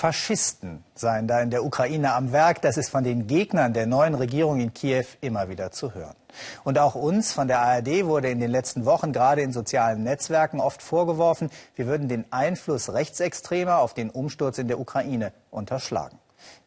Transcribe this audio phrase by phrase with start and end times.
[0.00, 2.62] Faschisten seien da in der Ukraine am Werk.
[2.62, 6.16] Das ist von den Gegnern der neuen Regierung in Kiew immer wieder zu hören.
[6.64, 10.58] Und auch uns von der ARD wurde in den letzten Wochen gerade in sozialen Netzwerken
[10.58, 16.18] oft vorgeworfen, wir würden den Einfluss Rechtsextremer auf den Umsturz in der Ukraine unterschlagen.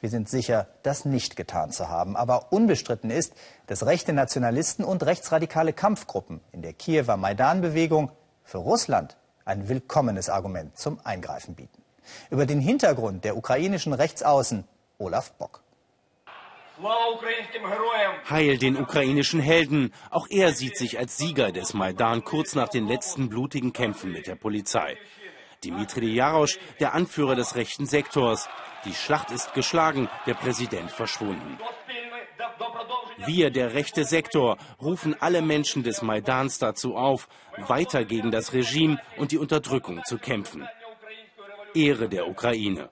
[0.00, 2.16] Wir sind sicher, das nicht getan zu haben.
[2.16, 3.32] Aber unbestritten ist,
[3.68, 8.10] dass rechte Nationalisten und rechtsradikale Kampfgruppen in der Kiewer Maidan-Bewegung
[8.42, 11.79] für Russland ein willkommenes Argument zum Eingreifen bieten.
[12.30, 14.64] Über den Hintergrund der ukrainischen Rechtsaußen
[14.98, 15.62] Olaf Bock.
[18.30, 19.92] Heil den ukrainischen Helden.
[20.10, 24.26] Auch er sieht sich als Sieger des Maidan kurz nach den letzten blutigen Kämpfen mit
[24.26, 24.96] der Polizei.
[25.62, 28.48] Dimitri Jarosch, der Anführer des rechten Sektors.
[28.86, 31.58] Die Schlacht ist geschlagen, der Präsident verschwunden.
[33.26, 38.98] Wir, der rechte Sektor, rufen alle Menschen des Maidans dazu auf, weiter gegen das Regime
[39.18, 40.66] und die Unterdrückung zu kämpfen.
[41.74, 42.90] Ehre der Ukraine.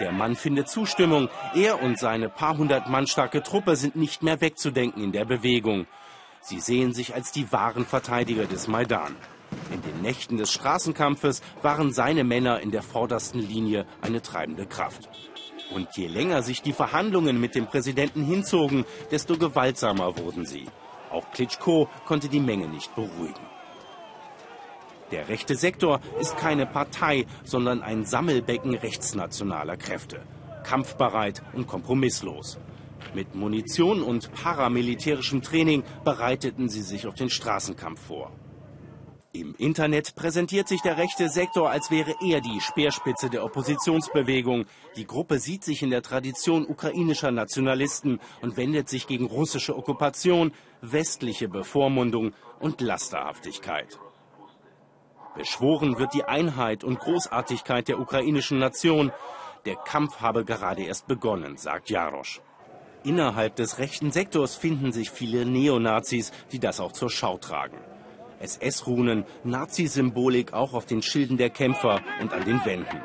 [0.00, 1.28] Der Mann findet Zustimmung.
[1.54, 5.86] Er und seine paar hundert Mann starke Truppe sind nicht mehr wegzudenken in der Bewegung.
[6.40, 9.16] Sie sehen sich als die wahren Verteidiger des Maidan.
[9.72, 15.08] In den Nächten des Straßenkampfes waren seine Männer in der vordersten Linie eine treibende Kraft.
[15.74, 20.66] Und je länger sich die Verhandlungen mit dem Präsidenten hinzogen, desto gewaltsamer wurden sie.
[21.10, 23.57] Auch Klitschko konnte die Menge nicht beruhigen.
[25.10, 30.20] Der rechte Sektor ist keine Partei, sondern ein Sammelbecken rechtsnationaler Kräfte.
[30.64, 32.58] Kampfbereit und kompromisslos.
[33.14, 38.32] Mit Munition und paramilitärischem Training bereiteten sie sich auf den Straßenkampf vor.
[39.32, 44.64] Im Internet präsentiert sich der rechte Sektor, als wäre er die Speerspitze der Oppositionsbewegung.
[44.96, 50.52] Die Gruppe sieht sich in der Tradition ukrainischer Nationalisten und wendet sich gegen russische Okkupation,
[50.80, 53.98] westliche Bevormundung und Lasterhaftigkeit.
[55.38, 59.12] Beschworen wird die Einheit und Großartigkeit der ukrainischen Nation.
[59.66, 62.40] Der Kampf habe gerade erst begonnen, sagt Jarosch.
[63.04, 67.78] Innerhalb des rechten Sektors finden sich viele Neonazis, die das auch zur Schau tragen.
[68.40, 73.00] SS-Runen, Nazi-Symbolik auch auf den Schilden der Kämpfer und an den Wänden.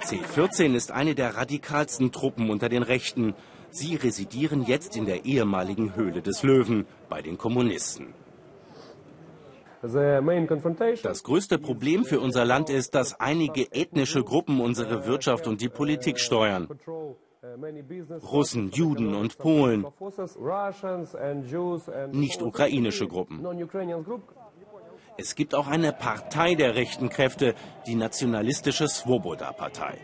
[0.00, 3.34] C14 ist eine der radikalsten Truppen unter den Rechten.
[3.70, 8.14] Sie residieren jetzt in der ehemaligen Höhle des Löwen bei den Kommunisten.
[11.02, 15.68] Das größte Problem für unser Land ist, dass einige ethnische Gruppen unsere Wirtschaft und die
[15.68, 16.68] Politik steuern.
[18.32, 19.86] Russen, Juden und Polen,
[22.12, 23.46] nicht ukrainische Gruppen.
[25.18, 27.54] Es gibt auch eine Partei der rechten Kräfte,
[27.86, 29.98] die nationalistische Svoboda-Partei.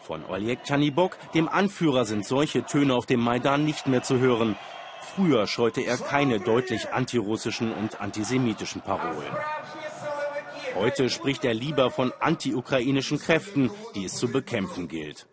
[0.00, 4.56] Von Oleg Chanibok, dem Anführer, sind solche Töne auf dem Maidan nicht mehr zu hören.
[5.00, 9.36] Früher scheute er keine deutlich antirussischen und antisemitischen Parolen.
[10.74, 15.26] Heute spricht er lieber von antiukrainischen Kräften, die es zu bekämpfen gilt.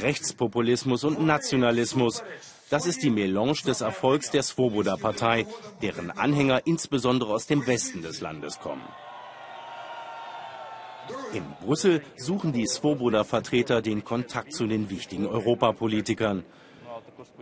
[0.00, 2.22] Rechtspopulismus und Nationalismus,
[2.70, 5.46] das ist die Melange des Erfolgs der Svoboda-Partei,
[5.82, 8.86] deren Anhänger insbesondere aus dem Westen des Landes kommen.
[11.32, 16.44] In Brüssel suchen die Svoboda-Vertreter den Kontakt zu den wichtigen Europapolitikern.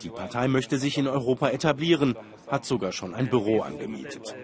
[0.02, 2.16] Die Partei möchte sich in Europa etablieren,
[2.48, 4.34] hat sogar schon ein Büro angemietet.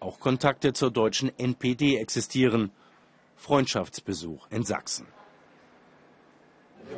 [0.00, 2.70] Auch Kontakte zur deutschen NPD existieren.
[3.36, 5.06] Freundschaftsbesuch in Sachsen.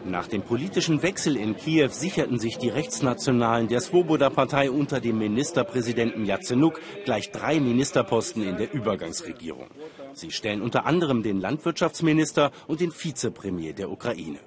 [0.04, 6.24] Nach dem politischen Wechsel in Kiew sicherten sich die Rechtsnationalen der Svoboda-Partei unter dem Ministerpräsidenten
[6.24, 9.68] Jazenuk gleich drei Ministerposten in der Übergangsregierung.
[10.12, 14.38] Sie stellen unter anderem den Landwirtschaftsminister und den Vizepremier der Ukraine.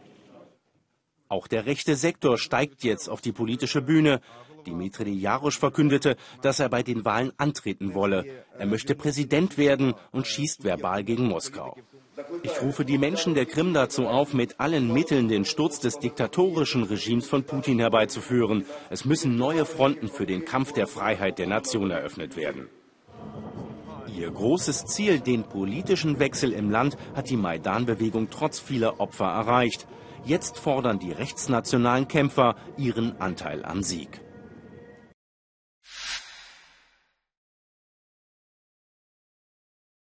[1.31, 4.19] Auch der rechte Sektor steigt jetzt auf die politische Bühne.
[4.67, 8.25] Dimitri Jarosch verkündete, dass er bei den Wahlen antreten wolle.
[8.59, 11.77] Er möchte Präsident werden und schießt verbal gegen Moskau.
[12.43, 16.83] Ich rufe die Menschen der Krim dazu auf, mit allen Mitteln den Sturz des diktatorischen
[16.83, 18.65] Regimes von Putin herbeizuführen.
[18.89, 22.67] Es müssen neue Fronten für den Kampf der Freiheit der Nation eröffnet werden.
[24.13, 29.87] Ihr großes Ziel, den politischen Wechsel im Land, hat die Maidan-Bewegung trotz vieler Opfer erreicht.
[30.23, 34.21] Jetzt fordern die rechtsnationalen Kämpfer ihren Anteil am Sieg.